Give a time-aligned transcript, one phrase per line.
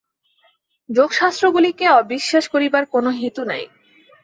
[0.89, 3.63] যোগশাস্ত্রগুলিকে অবিশ্বাস করিবার কোন হেতু নাই।